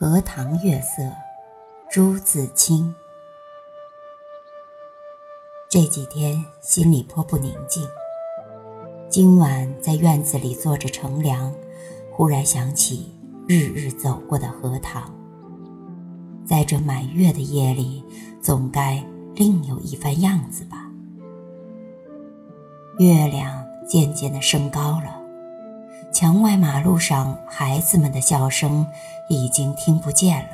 [0.00, 1.02] 荷塘月色，
[1.90, 2.94] 朱自清。
[5.68, 7.84] 这几天心里颇不宁静。
[9.10, 11.52] 今晚在院子里坐着乘凉，
[12.12, 13.12] 忽然想起
[13.48, 15.12] 日日走过的荷塘。
[16.46, 18.04] 在这满月的夜里，
[18.40, 19.04] 总该
[19.34, 20.88] 另有一番样子吧。
[23.00, 25.17] 月亮渐渐的升高了，
[26.20, 28.84] 墙外马路上孩子们的笑声
[29.28, 30.50] 已经听不见了。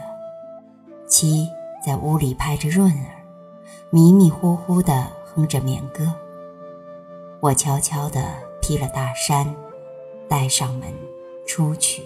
[1.08, 1.48] 七
[1.82, 3.24] 在屋里拍着闰儿。
[3.88, 6.12] 迷迷糊糊地哼着眠歌，
[7.40, 8.22] 我悄悄地
[8.60, 9.54] 披了大衫，
[10.28, 10.92] 带上门
[11.46, 12.02] 出去。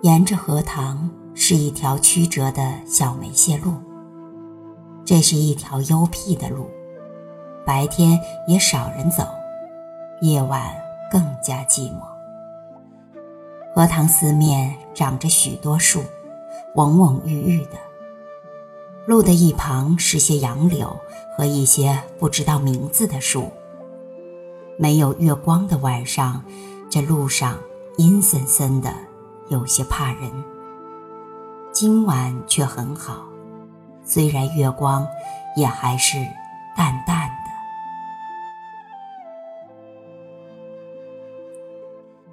[0.00, 3.74] 沿着荷塘是一条曲折的小梅泄路，
[5.04, 6.70] 这是一条幽僻的路，
[7.66, 9.26] 白天也少人走，
[10.20, 10.74] 夜晚
[11.10, 12.00] 更加寂寞。
[13.74, 16.02] 荷塘四面长着许多树，
[16.74, 17.78] 蓊蓊郁郁的。
[19.06, 20.94] 路的一旁是些杨柳
[21.36, 23.50] 和一些不知道名字的树。
[24.76, 26.44] 没有月光的晚上，
[26.90, 27.58] 这路上
[27.96, 28.92] 阴森森的，
[29.48, 30.30] 有些怕人。
[31.72, 33.22] 今晚却很好，
[34.04, 35.06] 虽然月光，
[35.56, 36.18] 也还是
[36.76, 37.17] 淡淡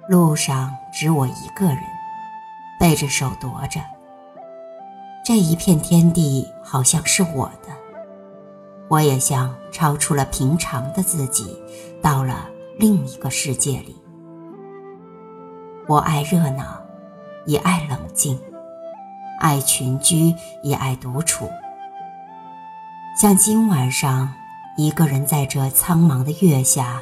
[0.08, 1.78] 路上只我一个人，
[2.78, 3.80] 背着手踱着。
[5.24, 7.72] 这一片天地好像是我的，
[8.88, 11.60] 我也像超出了平常的自己，
[12.00, 14.00] 到了另一个世界里。
[15.88, 16.80] 我爱热闹，
[17.44, 18.38] 也爱冷静；
[19.40, 21.50] 爱群居，也爱独处。
[23.20, 24.32] 像今晚上，
[24.76, 27.00] 一个人在这苍茫的月下，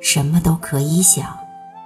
[0.00, 1.38] 什么都可以想，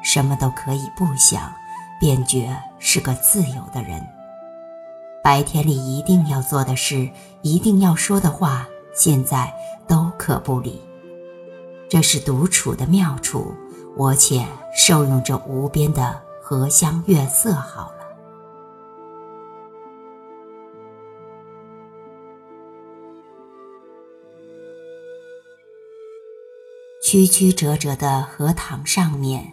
[0.06, 1.52] 什么都可以不想，
[1.98, 4.00] 便觉是个自由的人。
[5.20, 7.11] 白天里一定要做的事，
[7.42, 9.52] 一定要说的话，现在
[9.89, 10.80] 都可不理。
[11.90, 13.52] 这是独处的妙处，
[13.96, 14.46] 我且
[14.77, 17.96] 受用这无边的荷香月色好了。
[27.02, 29.52] 曲曲折折的荷塘上面，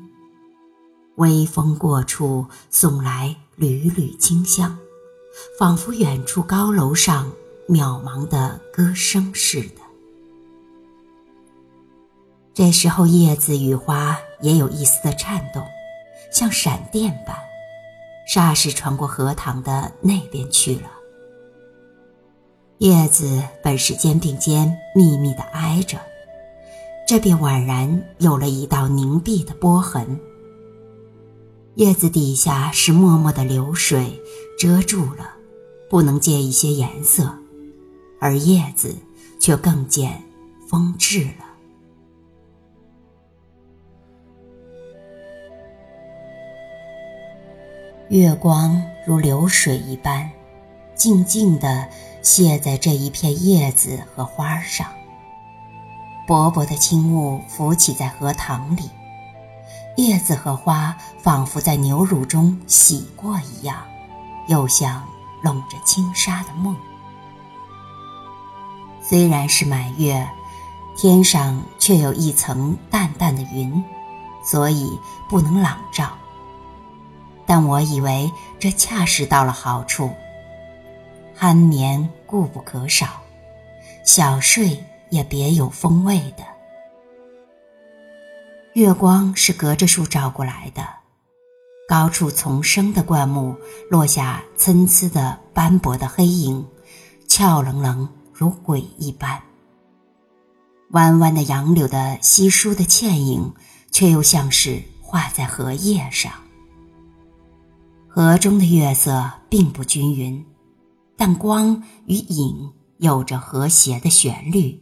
[1.21, 3.35] 微风过处，送来。
[3.57, 4.75] 缕缕清香，
[5.59, 7.31] 仿佛远处高楼上
[7.69, 9.81] 渺茫的歌声似的。
[12.55, 15.63] 这时候，叶子与花也有一丝的颤动，
[16.33, 17.35] 像闪电般，
[18.27, 20.89] 霎时传过荷塘的那边去了。
[22.79, 25.99] 叶子本是肩并肩密密的挨着，
[27.07, 30.19] 这便宛然有了一道凝碧的波痕。
[31.75, 34.21] 叶子底下是脉脉的流水，
[34.59, 35.35] 遮住了，
[35.89, 37.33] 不能借一些颜色，
[38.19, 38.93] 而叶子
[39.39, 40.21] 却更见
[40.69, 41.45] 风致了。
[48.09, 50.29] 月光如流水一般，
[50.93, 51.87] 静静地
[52.21, 54.85] 泻在这一片叶子和花上。
[56.27, 58.89] 薄薄的轻雾浮起在荷塘里。
[59.97, 63.77] 叶子和花仿佛在牛乳中洗过一样，
[64.47, 65.05] 又像
[65.41, 66.75] 笼着轻纱的梦。
[69.01, 70.27] 虽然是满月，
[70.95, 73.83] 天上却有一层淡淡的云，
[74.43, 74.97] 所以
[75.27, 76.11] 不能朗照。
[77.45, 80.09] 但我以为这恰是到了好处，
[81.37, 83.07] 酣眠固不可少，
[84.05, 86.50] 小睡也别有风味的。
[88.73, 90.81] 月光是隔着树照过来的，
[91.89, 93.53] 高处丛生的灌木
[93.89, 96.65] 落下参差的斑驳的黑影，
[97.27, 99.41] 俏冷冷如鬼一般。
[100.91, 103.53] 弯弯的杨柳的稀疏的倩影，
[103.91, 106.31] 却又像是画在荷叶上。
[108.07, 110.45] 河中的月色并不均匀，
[111.17, 114.81] 但光与影有着和谐的旋律，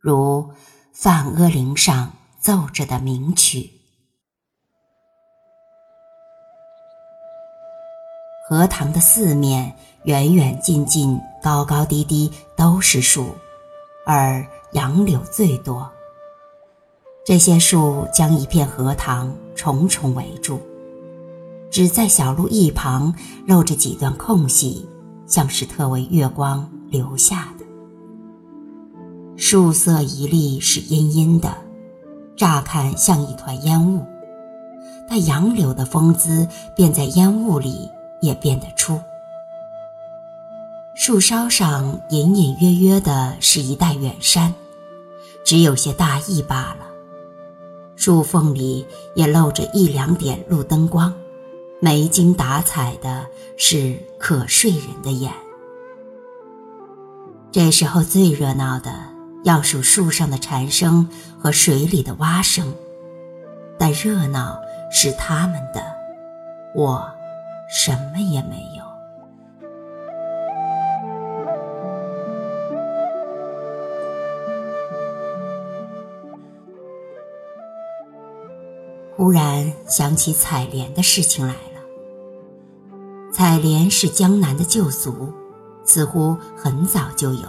[0.00, 0.50] 如
[0.94, 2.14] 梵阿铃上。
[2.38, 3.70] 奏着的名曲。
[8.48, 13.34] 荷塘的四面远远近近、高高低低都是树，
[14.06, 15.90] 而杨柳最多。
[17.26, 20.60] 这些树将一片荷塘重重围住，
[21.70, 23.14] 只在小路一旁
[23.46, 24.88] 露着几段空隙，
[25.26, 27.66] 像是特为月光留下的。
[29.36, 31.54] 树色一粒是阴阴的，
[32.38, 34.06] 乍看像一团烟雾，
[35.08, 37.90] 但杨柳的风姿便在烟雾里
[38.20, 39.00] 也变得出。
[40.94, 44.54] 树梢上隐隐约约的是一带远山，
[45.44, 46.86] 只有些大意罢了。
[47.96, 51.12] 树缝里也露着一两点路灯光，
[51.80, 53.26] 没精打采的
[53.56, 55.32] 是可睡人的眼。
[57.50, 58.92] 这时候最热闹的
[59.44, 61.08] 要数树上的蝉声
[61.40, 62.74] 和水里的蛙声，
[63.78, 65.82] 但热闹是他们的，
[66.74, 67.08] 我
[67.68, 68.88] 什么也没有。
[79.16, 81.58] 忽然想起采莲的事情来了。
[83.32, 85.32] 采莲是江南的旧俗，
[85.84, 87.48] 似乎很早就有，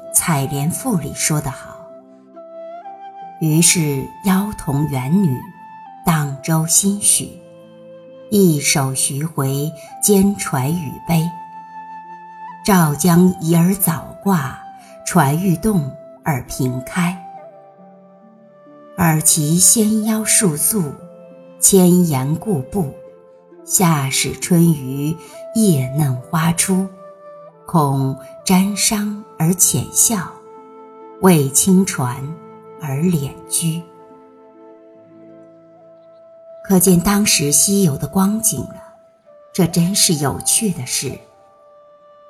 [0.13, 1.77] 采莲赋》里说得好
[3.41, 5.39] ：“于是妖童元女，
[6.05, 7.41] 荡舟心许，
[8.29, 9.71] 一手徐回，
[10.01, 11.29] 兼揣羽杯。
[12.63, 14.59] 照将移而早挂，
[15.05, 15.91] 船欲动
[16.23, 17.17] 而平开。
[18.97, 20.93] 尔其纤腰束素。”
[21.61, 22.91] 千岩固步，
[23.63, 25.15] 夏始春余，
[25.53, 26.87] 叶嫩花初，
[27.71, 30.29] 恐沾裳而浅笑，
[31.21, 32.17] 为清船
[32.81, 33.81] 而敛居。
[36.65, 38.83] 可见当时西游的光景了，
[39.53, 41.17] 这真是有趣的事。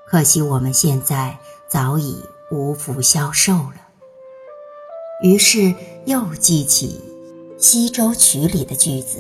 [0.06, 1.36] 可惜我们现在
[1.68, 3.82] 早已无福消受了。
[5.24, 5.74] 于是
[6.06, 7.02] 又记起。
[7.64, 9.18] 《西洲曲》里的句子：“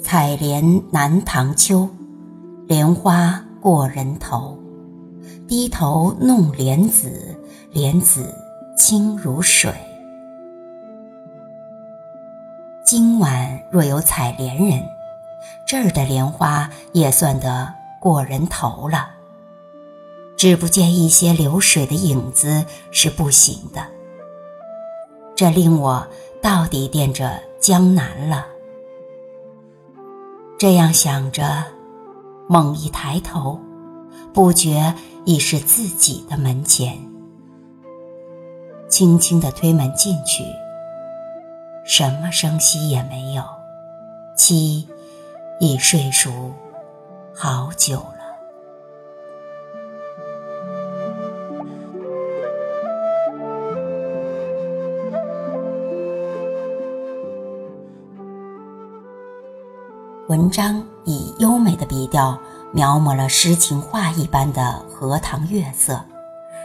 [0.00, 1.88] 采莲南塘秋，
[2.66, 4.58] 莲花过人头。
[5.48, 7.36] 低头弄莲子，
[7.70, 8.34] 莲子
[8.76, 9.72] 清如水。”
[12.84, 14.82] 今晚若有采莲人，
[15.66, 19.10] 这儿的莲花也算得过人头了。
[20.36, 23.86] 只不见一些流水的影子是不行的。
[25.36, 26.06] 这令我
[26.42, 28.46] 到底惦着江南了。
[30.58, 31.64] 这样想着，
[32.48, 33.58] 猛一抬头，
[34.32, 34.94] 不觉
[35.24, 36.98] 已是自己的门前。
[38.88, 40.44] 轻轻的推门进去，
[41.84, 43.42] 什么声息也没有，
[44.36, 44.86] 妻
[45.60, 46.30] 已睡熟
[47.34, 48.12] 好久了。
[60.28, 62.38] 文章以优美的笔调
[62.72, 66.04] 描摹了诗情画意般的荷塘月色，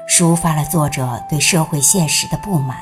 [0.08, 2.77] 抒发了作者对社会现实的不满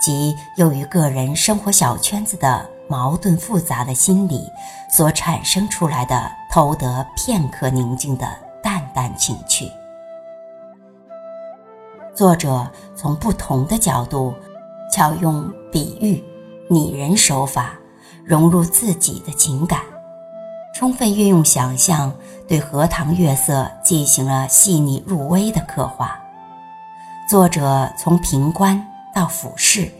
[0.00, 4.50] 及由于个人生活小圈子的矛盾复杂的心理
[4.90, 8.26] 所产生出来的偷得片刻宁静的
[8.62, 9.70] 淡淡情趣。
[12.14, 14.34] 作者从不同的角度，
[14.92, 16.22] 巧用比喻、
[16.68, 17.72] 拟人手法，
[18.24, 19.80] 融入自己的情感。
[20.72, 22.10] 充分运用想象，
[22.48, 26.18] 对荷塘月色进行了细腻入微的刻画。
[27.28, 28.82] 作者从平观
[29.14, 29.92] 到俯视，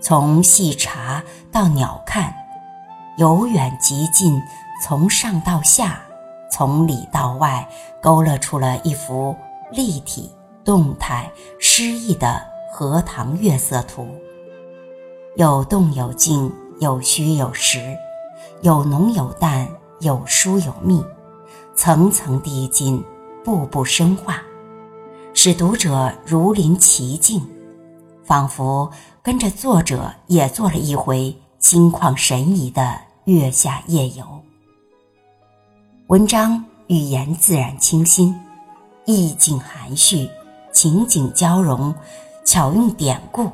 [0.00, 2.32] 从细察到鸟瞰，
[3.18, 4.42] 由远及近，
[4.82, 6.00] 从上到下，
[6.50, 7.68] 从里到外，
[8.00, 9.36] 勾勒出了一幅
[9.70, 10.30] 立体、
[10.64, 11.30] 动态、
[11.60, 12.42] 诗意的
[12.72, 14.08] 荷塘月色图。
[15.36, 17.94] 有动有静，有虚有实，
[18.62, 19.68] 有浓有淡。
[20.00, 21.02] 有疏有密，
[21.74, 23.02] 层层递进，
[23.44, 24.42] 步步深化，
[25.34, 27.40] 使读者如临其境，
[28.24, 28.90] 仿佛
[29.22, 34.24] 跟着作者也做了一回心旷神怡的月下夜游。
[36.08, 38.38] 文章语言自然清新，
[39.06, 40.28] 意境含蓄，
[40.72, 41.94] 情景交融，
[42.44, 43.50] 巧用典故，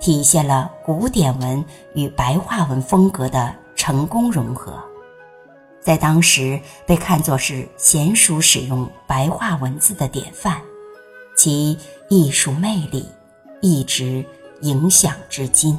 [0.00, 1.64] 体现了古典文
[1.94, 4.72] 与白话文风格的成功融合，
[5.84, 10.62] 在当时被看作是娴熟使用白话文字的典范，
[11.36, 13.06] 其艺术魅力
[13.60, 14.24] 一直
[14.62, 15.78] 影响至今。